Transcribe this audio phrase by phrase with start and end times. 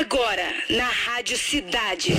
[0.00, 2.14] Agora, na Rádio Cidade.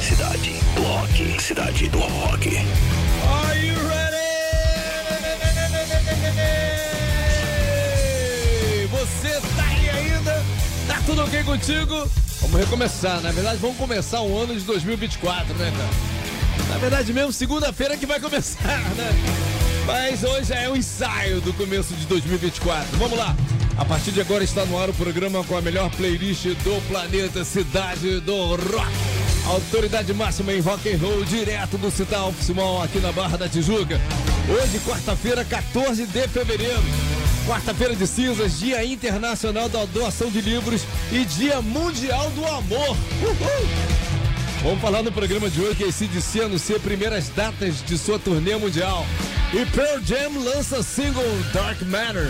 [0.00, 1.42] Cidade do Rock.
[1.42, 2.56] Cidade do Rock.
[2.56, 4.16] Are you ready?
[8.90, 10.42] Você tá aí ainda?
[10.86, 12.10] Tá tudo ok contigo?
[12.40, 15.90] Vamos recomeçar, na verdade vamos começar o ano de 2024, né, cara?
[16.70, 19.10] Na verdade mesmo, segunda-feira que vai começar, né?
[19.86, 22.96] Mas hoje é o ensaio do começo de 2024.
[22.96, 23.36] Vamos lá!
[23.78, 27.44] A partir de agora está no ar o programa com a melhor playlist do planeta
[27.44, 28.92] Cidade do Rock.
[29.46, 34.00] Autoridade máxima em rock and roll, direto do Cital Simão, aqui na Barra da Tijuca.
[34.48, 36.82] Hoje, quarta-feira, 14 de fevereiro.
[37.46, 40.82] Quarta-feira de cinzas, Dia Internacional da Doação de Livros
[41.12, 42.96] e Dia Mundial do Amor.
[43.22, 43.68] Uhul!
[44.64, 48.56] Vamos falar no programa de hoje que a CDC anuncia primeiras datas de sua turnê
[48.56, 49.06] mundial.
[49.52, 52.28] E Pearl Jam lança single Dark Matter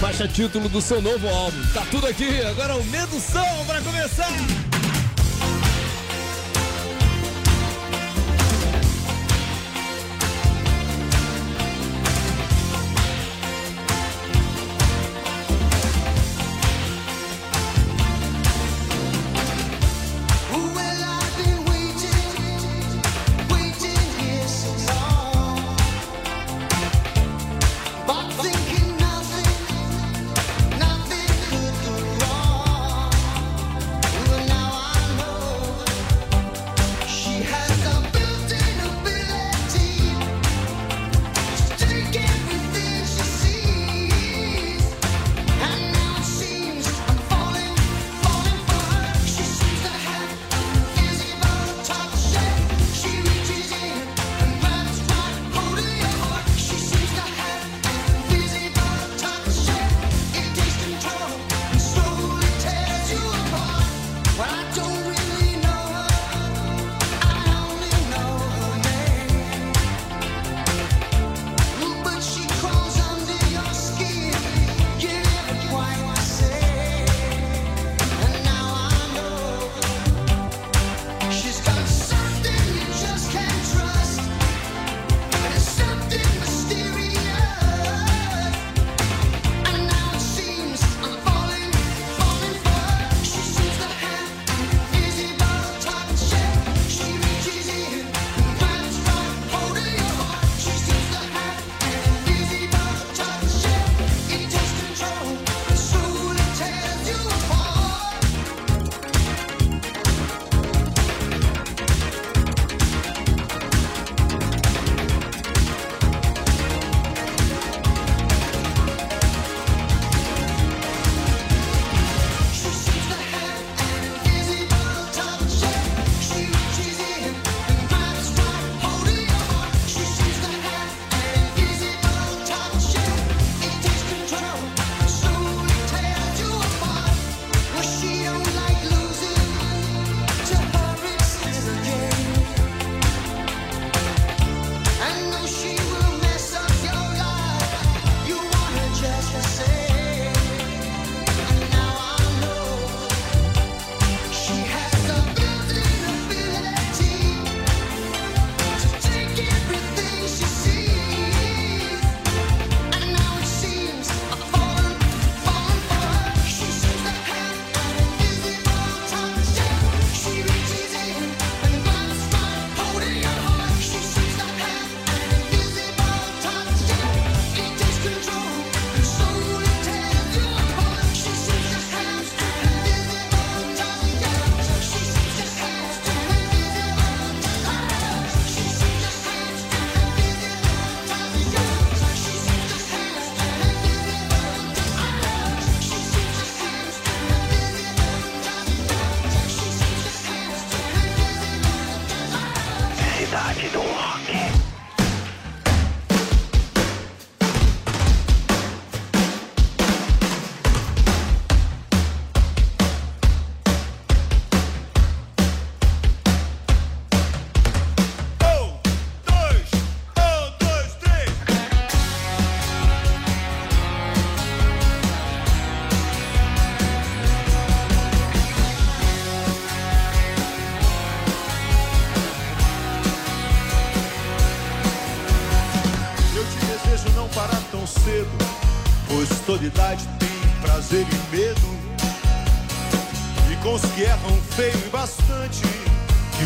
[0.00, 1.62] faixa título do seu novo álbum.
[1.74, 4.69] Tá tudo aqui, agora aumenta o som pra começar!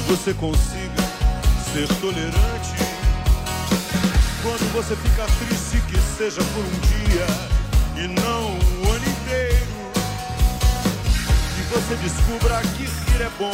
[0.06, 1.02] Você consiga
[1.72, 2.74] ser tolerante.
[4.42, 7.26] Quando você fica triste, que seja por um dia
[7.96, 9.66] e não o ano inteiro.
[11.54, 13.52] Que você descubra que rir é bom,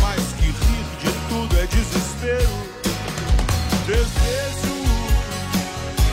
[0.00, 2.72] mas que rir de tudo é desespero.
[3.86, 4.76] Desejo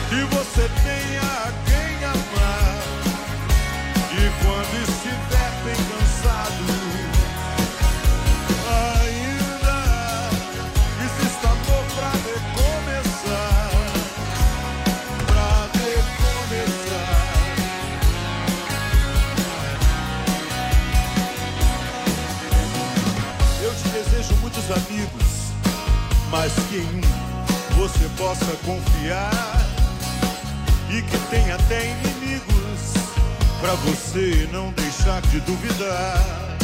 [0.08, 2.78] que você tenha quem amar.
[4.12, 4.99] E quando
[26.50, 29.66] mas que em um você possa confiar
[30.88, 32.94] e que tenha até inimigos
[33.60, 36.58] pra você não deixar de duvidar.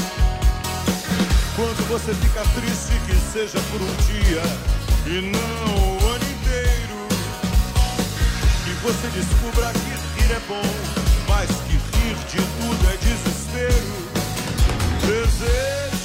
[1.55, 4.43] Quando você fica triste, que seja por um dia
[5.07, 7.09] e não o ano inteiro.
[8.65, 10.71] Que você descubra que rir é bom,
[11.29, 14.07] mas que rir de tudo é desespero.
[15.01, 15.96] Desejo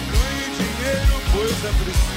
[0.00, 2.13] ganhe dinheiro, pois é preciso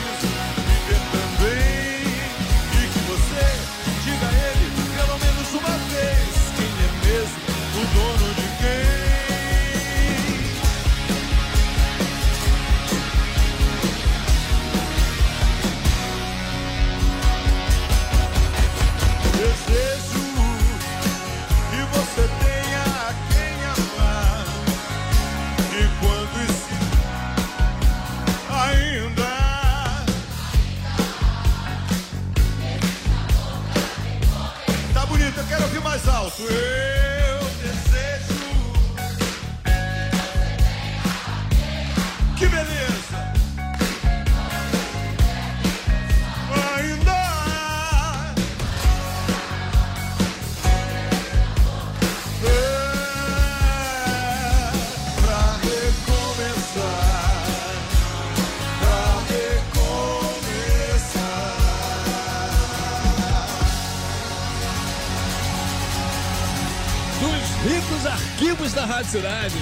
[69.07, 69.55] Rádio Cidade.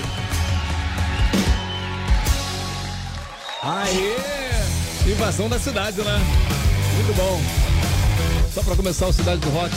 [3.62, 5.12] Aê!
[5.12, 6.19] Invasão da cidade, né?
[6.95, 7.42] Muito bom.
[8.53, 9.74] Só pra começar o Cidade do Rock.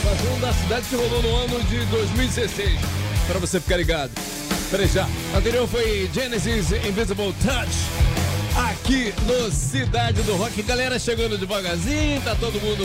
[0.00, 2.80] Invasão da cidade que rolou no ano de 2016.
[3.26, 4.10] Pra você ficar ligado.
[4.70, 5.06] Peraí já.
[5.36, 7.72] Anterior foi Genesis Invisible Touch.
[8.70, 10.62] Aqui no Cidade do Rock.
[10.62, 12.20] Galera chegando devagarzinho.
[12.22, 12.84] Tá todo mundo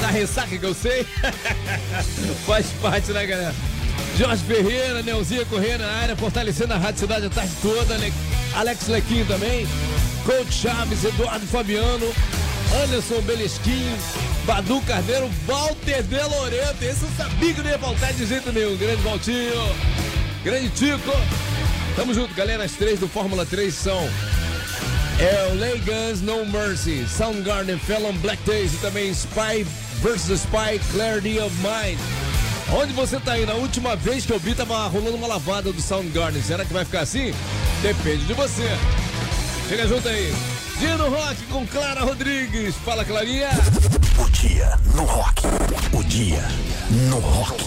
[0.00, 1.06] na ressaca que eu sei.
[2.46, 3.54] Faz parte, né, galera?
[4.16, 7.96] Jorge Ferreira, Neuzinha correndo na área, fortalecendo a Rádio Cidade a tarde toda.
[7.98, 8.12] né?
[8.54, 9.66] Alex Lequinho também.
[10.24, 12.12] Coach Chaves, Eduardo Fabiano,
[12.84, 13.90] Anderson Belesquim,
[14.44, 16.84] Badu Carneiro, Walter De Loreto.
[16.84, 18.76] Esse eu sabia que não ia faltar de jeito nenhum.
[18.76, 19.76] Grande Valtinho,
[20.44, 21.12] grande Tico.
[21.96, 22.64] Tamo junto, galera.
[22.64, 24.08] As três do Fórmula 3 são
[25.18, 29.66] é o Lay Guns No Mercy, Soundgarden, Felon Black Days e também Spy
[30.02, 31.98] vs Spy, Clarity of Mind.
[32.72, 33.44] Onde você tá aí?
[33.44, 36.40] Na última vez que eu vi, tava rolando uma lavada do Soundgarden.
[36.42, 37.34] Será que vai ficar assim?
[37.82, 38.68] Depende de você.
[39.68, 40.32] Chega junto aí.
[40.78, 42.76] Dia no Rock com Clara Rodrigues.
[42.76, 43.48] Fala, Clarinha.
[44.18, 45.42] O dia no rock.
[45.92, 46.42] O dia
[47.08, 47.64] no rock.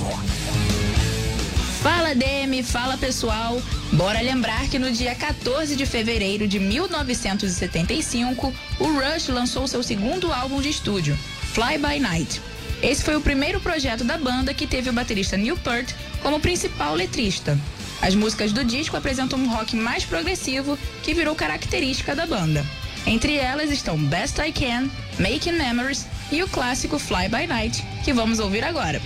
[1.82, 3.62] Fala Demi, fala pessoal.
[3.92, 10.32] Bora lembrar que no dia 14 de fevereiro de 1975, o Rush lançou seu segundo
[10.32, 11.18] álbum de estúdio,
[11.54, 12.42] Fly By Night.
[12.84, 16.94] Esse foi o primeiro projeto da banda que teve o baterista Neil Peart como principal
[16.94, 17.58] letrista.
[18.02, 22.66] As músicas do disco apresentam um rock mais progressivo que virou característica da banda.
[23.08, 28.12] Entre elas estão Best I Can, Making Memories e o clássico Fly By Night, que
[28.12, 29.02] vamos ouvir agora.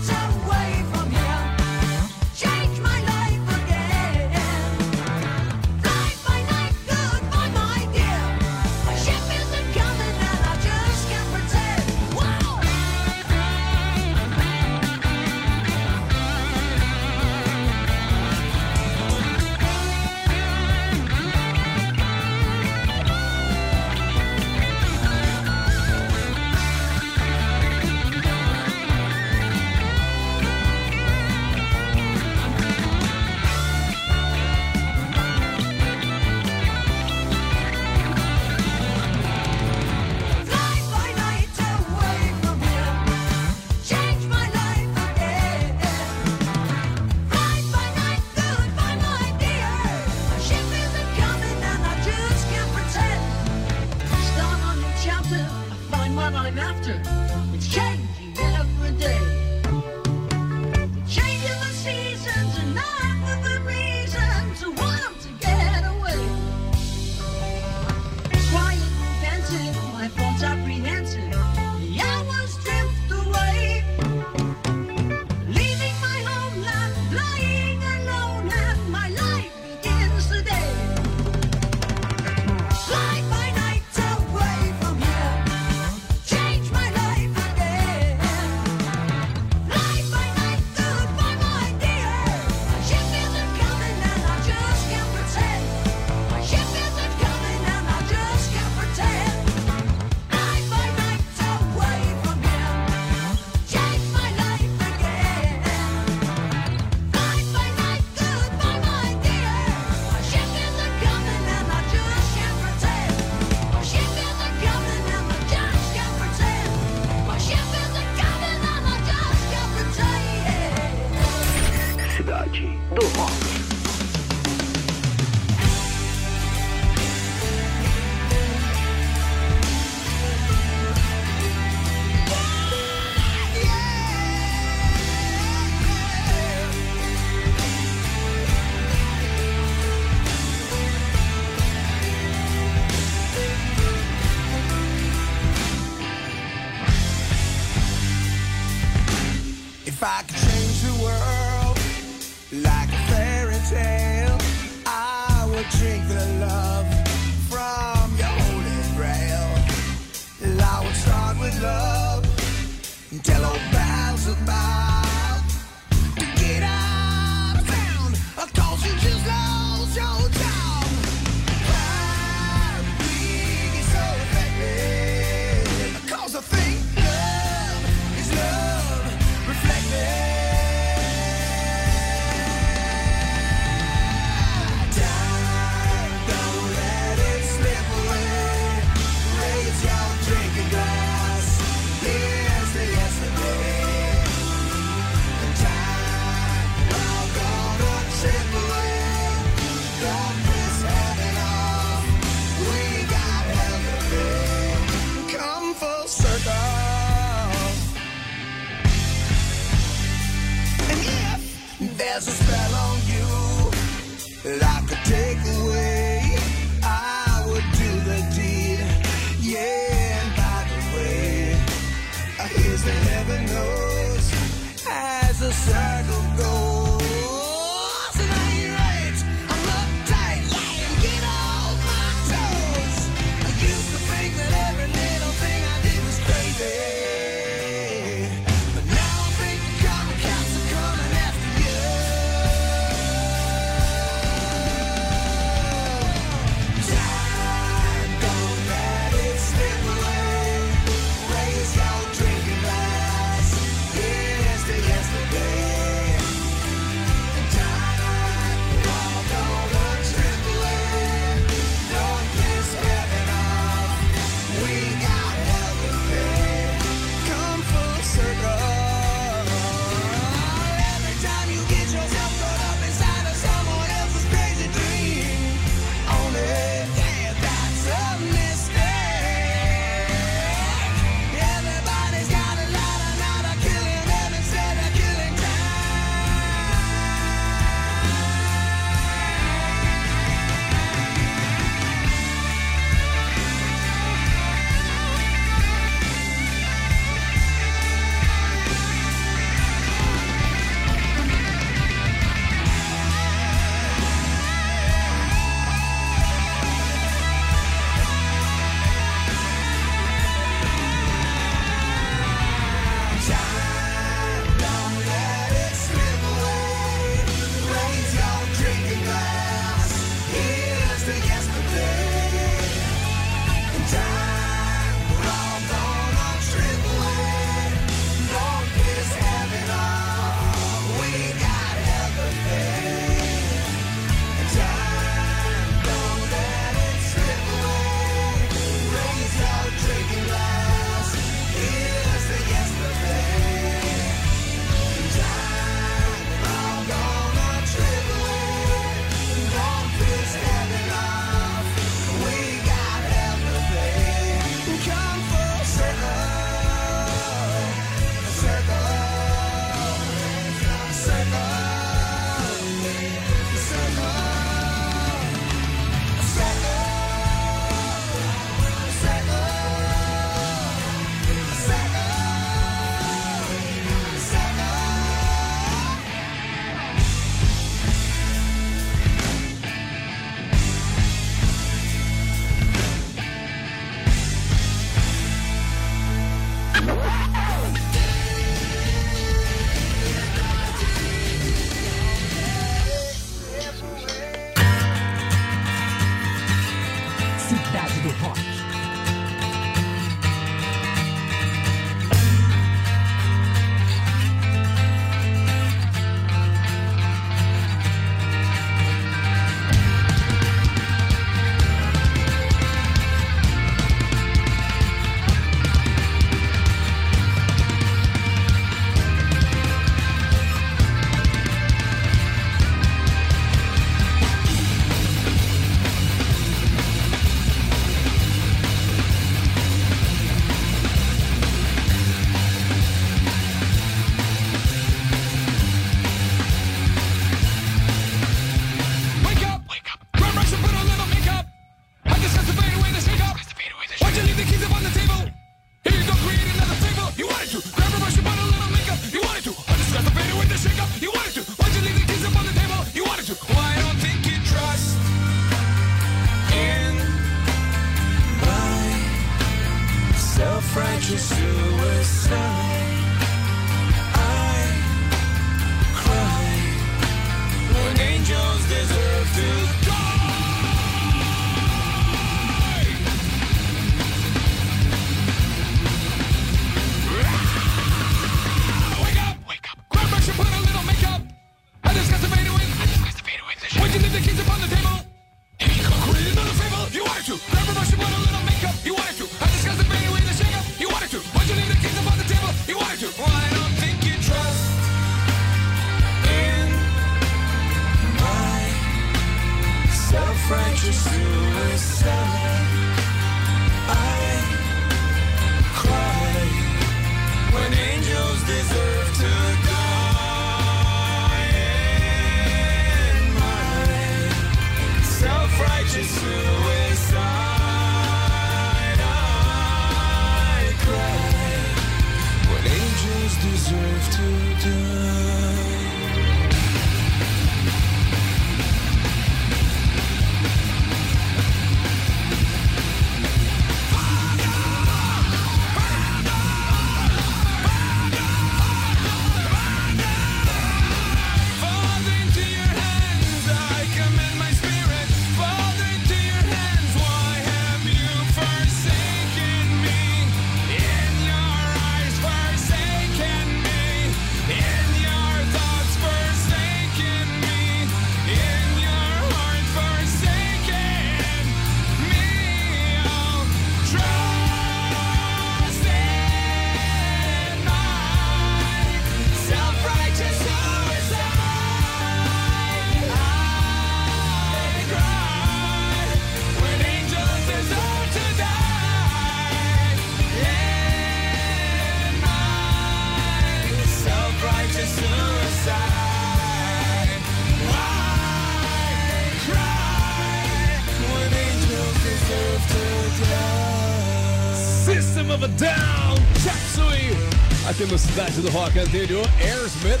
[598.16, 600.00] Aqui no Cidade do Rock anterior, Aerosmith,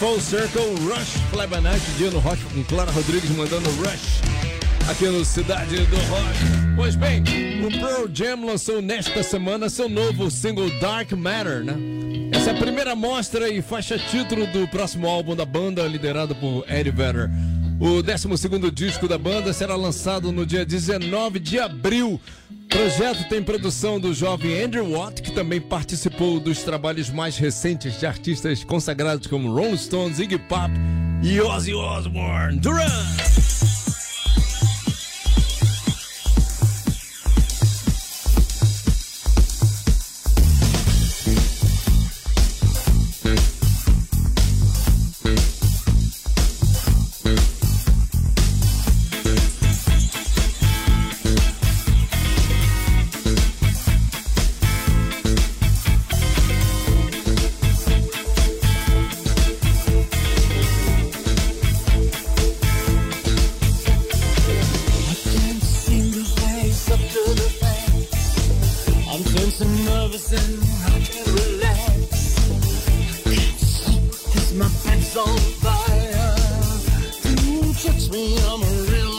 [0.00, 4.20] Full Circle, Rush, Fly by Night, dia no Rock com Clara Rodrigues mandando Rush.
[4.90, 6.74] Aqui no Cidade do Rock.
[6.74, 7.22] Pois bem,
[7.64, 11.76] o Pearl Jam lançou nesta semana seu novo single Dark Matter, né?
[12.32, 16.64] Essa é a primeira mostra e faixa título do próximo álbum da banda, liderado por
[16.68, 17.30] Eddie Vedder.
[17.78, 22.20] O 12 disco da banda será lançado no dia 19 de abril.
[22.68, 28.06] Projeto tem produção do jovem Andrew Watt, que também participou dos trabalhos mais recentes de
[28.06, 30.70] artistas consagrados como Rolling Stones, Iggy Pop
[31.22, 32.58] e Ozzy Osbourne.
[32.58, 33.67] Duran!
[69.36, 72.34] I'm nervous and I can't relax.
[73.24, 76.34] Can't sleep 'cause my back's on fire.
[77.82, 79.12] Touch me, I'm a real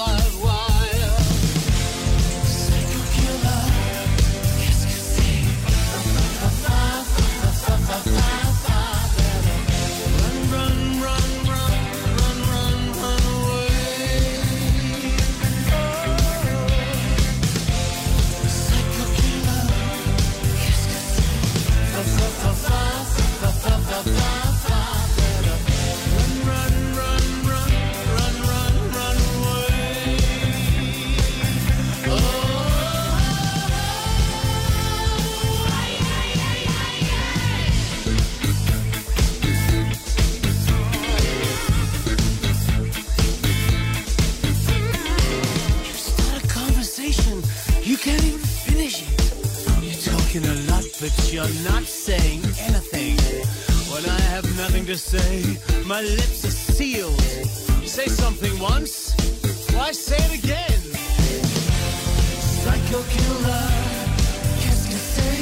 [51.00, 53.16] but you're not saying anything.
[53.94, 57.22] When I have nothing to say, my lips are sealed.
[57.82, 59.14] You Say something once,
[59.74, 60.82] why say it again?
[62.62, 63.68] Psycho killer,
[64.62, 65.40] qu'est-ce que c'est?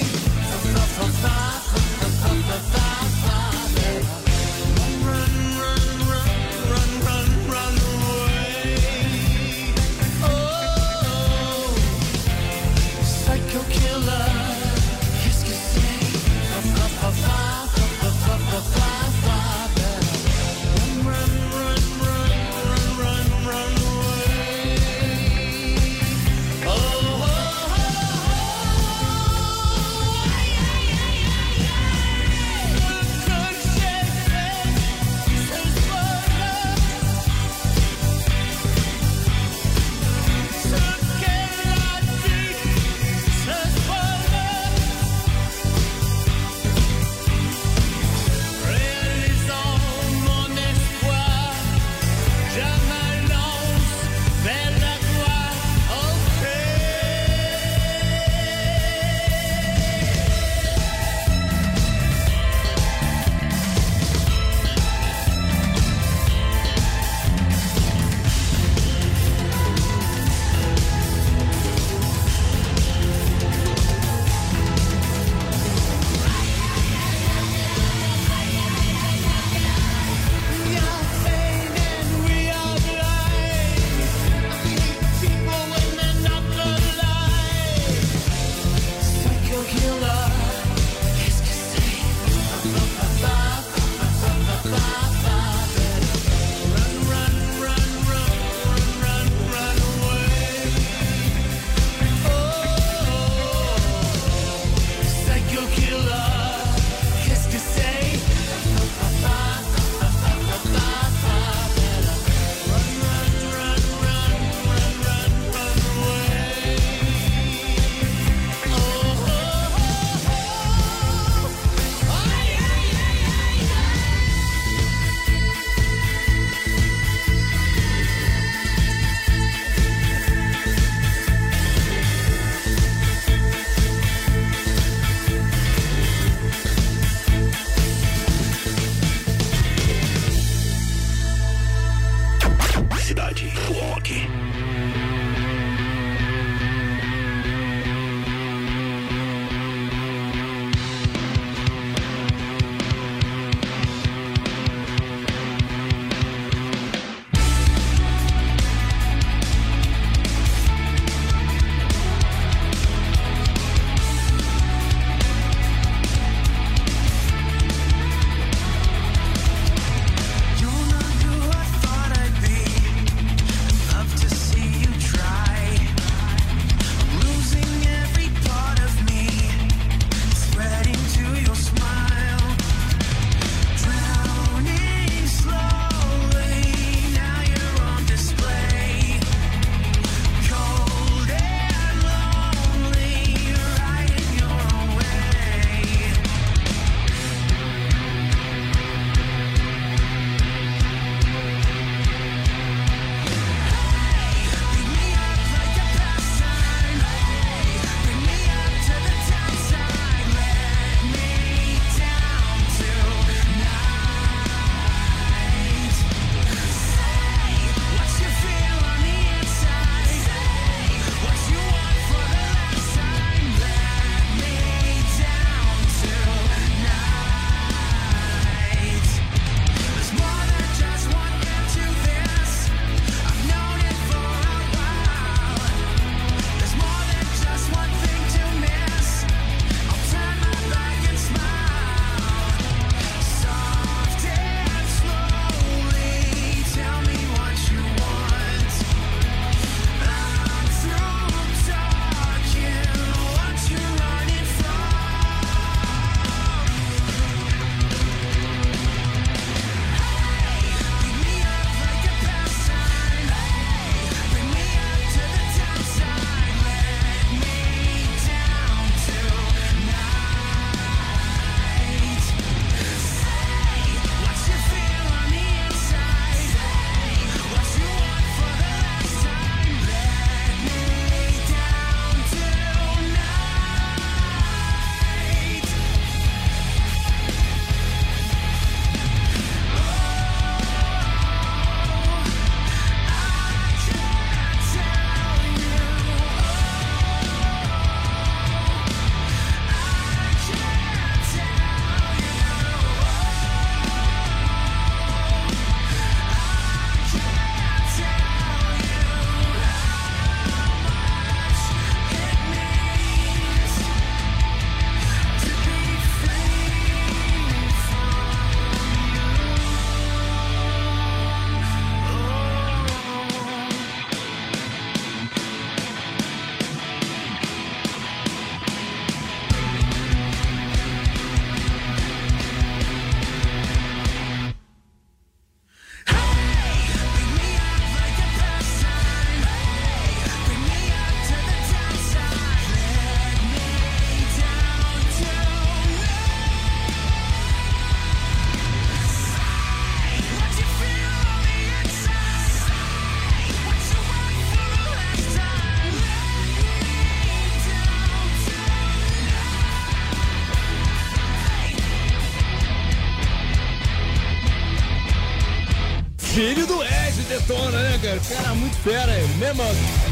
[368.17, 368.41] Né, cara?
[368.41, 369.13] Cara, muito fera.
[369.37, 369.63] Mesmo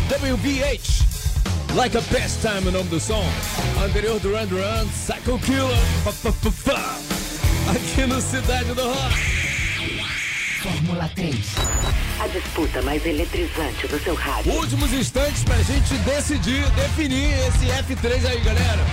[0.09, 1.05] WBH.
[1.75, 3.25] Like a Pastime, o nome do som.
[3.83, 5.77] Anterior Duran Duran, Psycho Killer.
[7.69, 9.15] Aqui no Cidade do Rock.
[10.61, 11.35] Fórmula 3.
[12.19, 14.53] A disputa mais eletrizante do seu rádio.
[14.53, 18.85] Últimos instantes pra gente decidir, definir esse F3 aí, galera.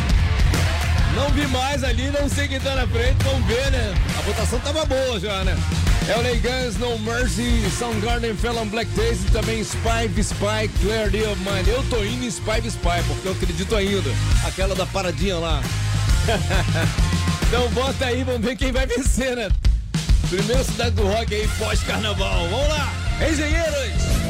[1.15, 3.95] Não vi mais ali, não sei quem tá na frente, vamos ver, né?
[4.19, 5.57] A votação tava boa já, né?
[6.09, 11.41] LA Guns, No Mercy, Soundgarden, Felon Black Taste e também Spy Spy, Clear Day of
[11.41, 11.69] Mine.
[11.69, 14.11] Eu tô indo em Spy Spy, porque eu acredito ainda.
[14.45, 15.63] Aquela da paradinha lá.
[17.47, 19.49] então bota aí, vamos ver quem vai vencer, né?
[20.29, 22.49] Primeira cidade do rock aí pós-carnaval.
[22.49, 22.93] Vamos lá,
[23.31, 24.22] engenheiros!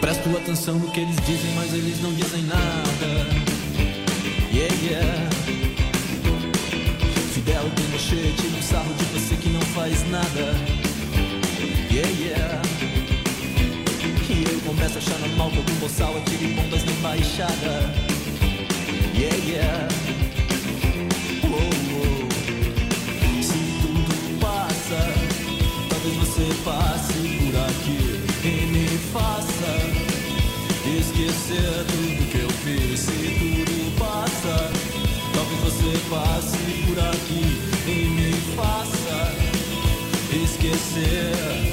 [0.00, 3.26] Presto atenção no que eles dizem, mas eles não dizem nada.
[4.52, 5.30] Yeah, yeah.
[7.34, 10.56] Fidel Pinochet tira um sarro de você que não faz nada.
[11.92, 12.62] Yeah, yeah.
[14.28, 17.92] E eu começo a achar normal que algum boçal atire bombas na embaixada.
[19.14, 19.88] Yeah, yeah.
[21.44, 21.58] Oh,
[22.00, 22.28] oh.
[23.42, 25.00] Se tudo passa,
[25.90, 27.19] talvez você passe
[31.40, 33.00] esquecer tudo que eu fiz.
[33.00, 34.70] Se tudo passa,
[35.34, 39.34] talvez você passe por aqui e me faça
[40.44, 41.69] esquecer.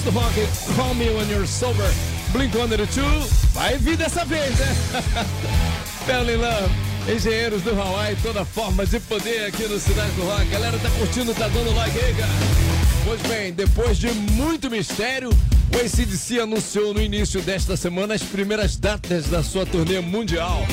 [0.00, 1.90] Cidade do Rock, Call Me When You're Sober,
[2.32, 4.76] Blink-182, vai vir dessa vez, né?
[6.06, 10.46] Fell in Love, Engenheiros do Hawaii, toda forma de poder aqui no Cidade do Rock.
[10.46, 12.32] Galera tá curtindo, tá dando like aí, cara.
[13.04, 18.76] Pois bem, depois de muito mistério, o ACDC anunciou no início desta semana as primeiras
[18.76, 20.66] datas da sua turnê mundial.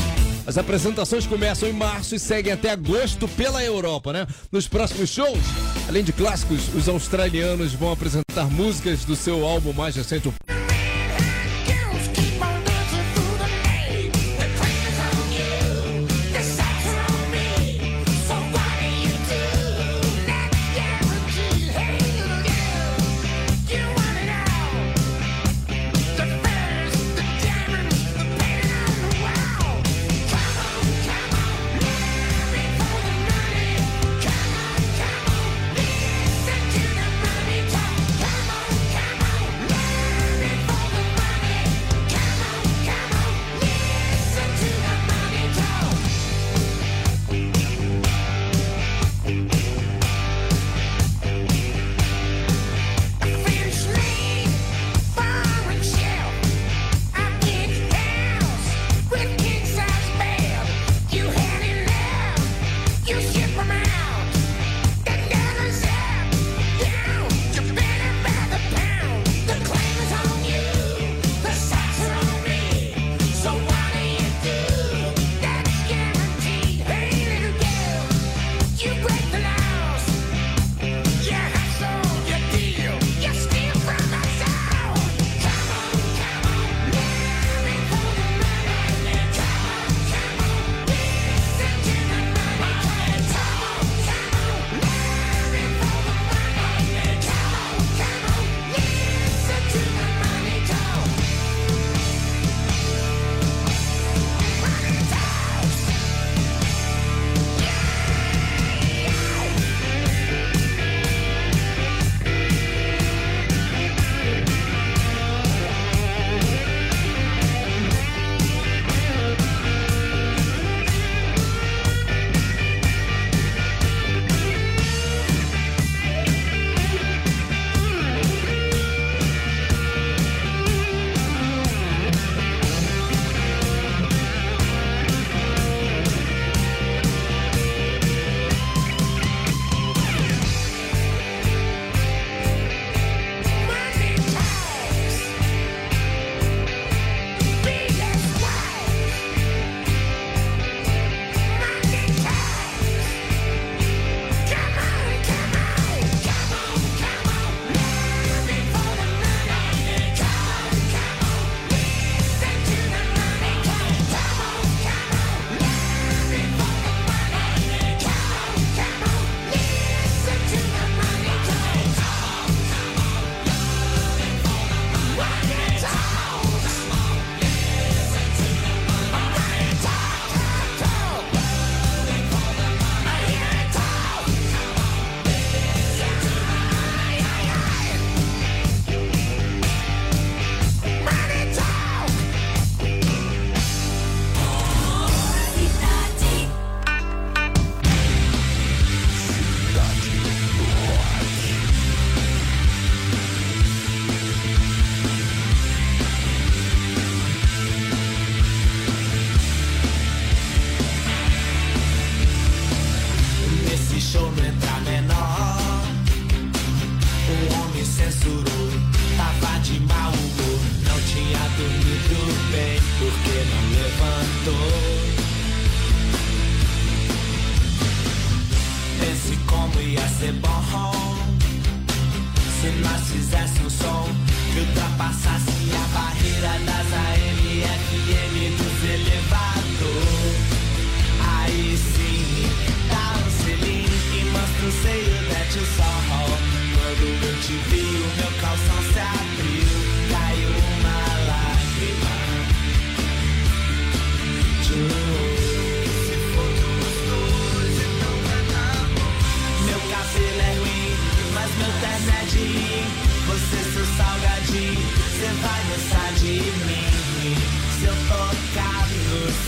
[0.45, 4.25] As apresentações começam em março e seguem até agosto pela Europa, né?
[4.49, 5.39] Nos próximos shows,
[5.87, 10.27] além de clássicos, os australianos vão apresentar músicas do seu álbum mais recente,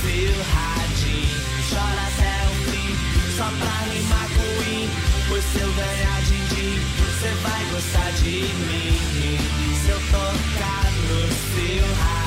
[0.02, 1.40] seu radinho.
[1.70, 2.96] Chora selfie,
[3.38, 4.50] só pra rimar com.
[5.30, 6.82] Pois se eu ganhar din din,
[7.22, 9.38] cê vai gostar de mim.
[9.84, 11.20] Se eu tocar no
[11.54, 12.19] seu radinho.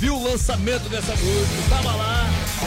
[0.00, 2.26] 70, eu vi o lançamento dessa música, estava lá.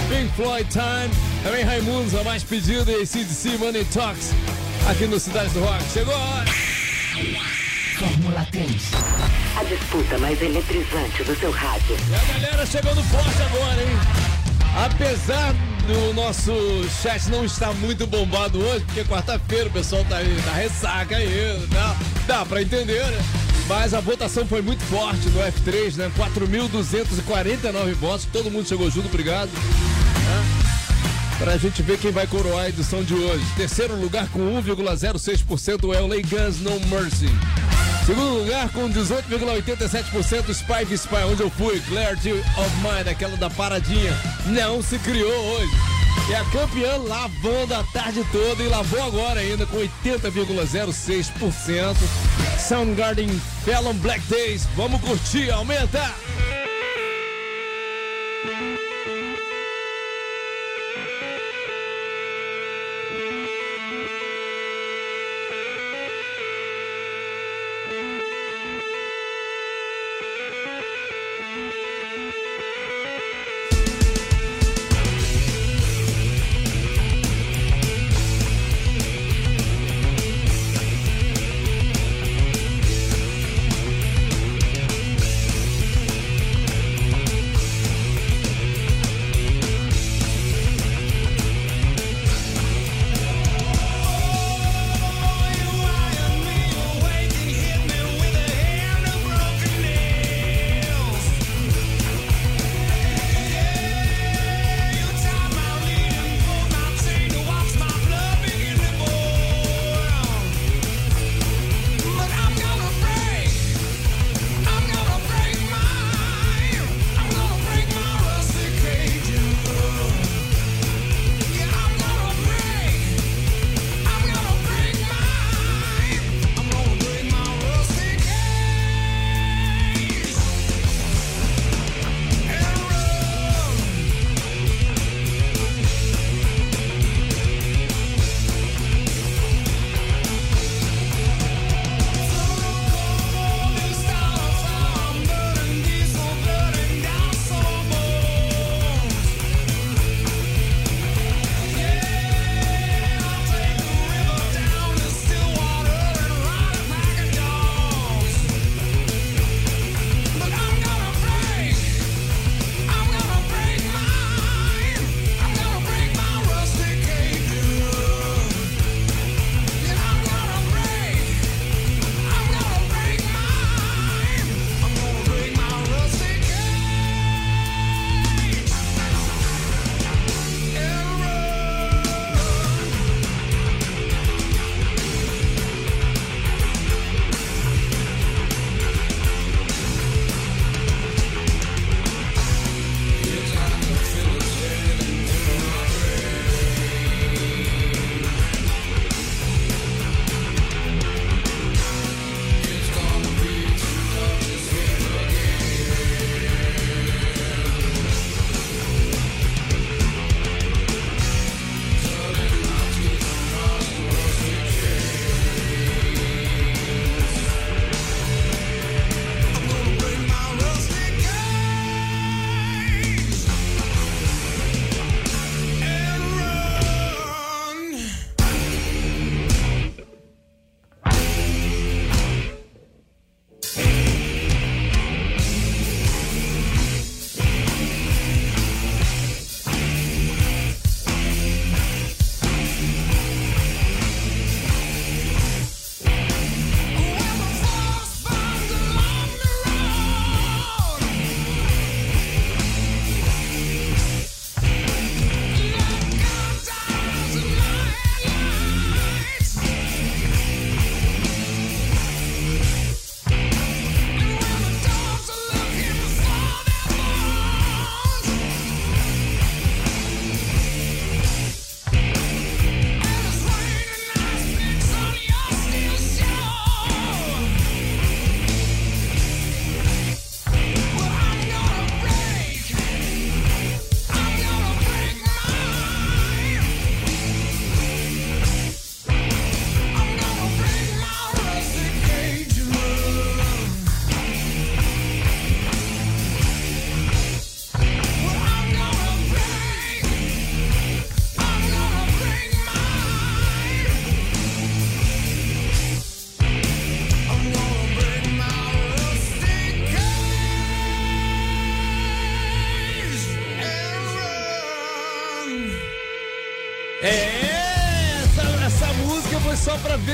[0.10, 1.14] Pink Floyd Time,
[1.44, 4.32] também Raimundos, a mais pedida, e CDC Money Talks,
[4.90, 5.84] aqui no Cidade do Rock.
[5.92, 6.46] Chegou a hora.
[7.98, 8.92] Fórmula 3.
[9.60, 11.98] A disputa mais eletrizante do seu rádio.
[12.10, 13.98] E a galera chegando forte agora, hein?
[14.86, 15.54] Apesar
[15.88, 16.54] do nosso
[17.02, 21.68] chat não estar muito bombado hoje, porque quarta-feira o pessoal tá aí, na ressaca aí,
[21.70, 23.43] dá, dá pra entender, né?
[23.68, 26.11] Mas a votação foi muito forte no F3, né?
[26.18, 29.49] 4.249 votos, todo mundo chegou junto, obrigado.
[29.49, 30.64] Né?
[31.38, 33.43] Pra gente ver quem vai coroar a edição de hoje.
[33.55, 37.30] Terceiro lugar com 1,06% é o LA Guns No Mercy.
[38.05, 41.80] Segundo lugar com 18,87% Spike Spy, onde eu fui.
[41.82, 44.14] Clarity of Mind, aquela da paradinha.
[44.45, 45.72] Não se criou hoje.
[46.30, 51.95] E a campeã lavando a tarde toda e lavou agora ainda com 80,06%.
[52.64, 53.30] Soundgarden
[53.66, 54.66] Fallon Black Days.
[54.78, 56.16] Vamos curtir, aumenta!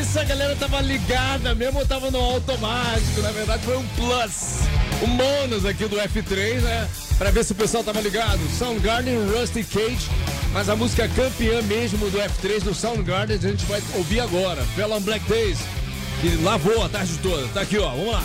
[0.09, 3.21] Se a galera tava ligada mesmo ou tava no automático.
[3.21, 4.61] Na verdade, foi um plus.
[5.03, 6.89] Um bônus aqui do F3, né?
[7.17, 8.39] Pra ver se o pessoal tava ligado.
[8.57, 10.09] Soundgarden, Rusty Cage.
[10.51, 14.63] Mas a música campeã mesmo do F3 do Soundgarden a gente vai ouvir agora.
[14.75, 15.59] Fell on Black Days.
[16.21, 17.47] Que lavou a tarde toda.
[17.49, 17.91] Tá aqui, ó.
[17.91, 18.23] Vamos lá.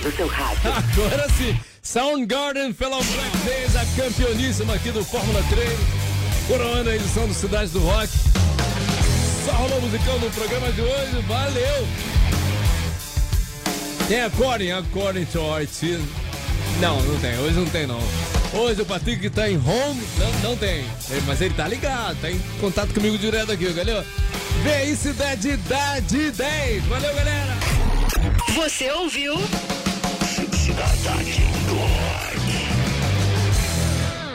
[0.00, 0.60] Do seu rádio.
[0.72, 5.70] Agora sim, Soundgarden pela Black Days, a campeoníssima aqui do Fórmula 3,
[6.46, 8.08] coroando a edição do Cidade do Rock.
[9.44, 11.88] Só rolou musicão no programa de hoje, valeu!
[14.08, 15.40] Tem According, According to
[15.80, 16.00] Team.
[16.80, 18.00] Não, não tem, hoje não tem não.
[18.54, 20.84] Hoje o Patrick tá em home, não, não tem.
[21.26, 24.04] Mas ele tá ligado, tá em contato comigo direto aqui, galera.
[24.62, 26.84] Vem aí, Cidade da de 10.
[26.84, 27.56] Valeu, galera!
[28.54, 29.34] Você ouviu?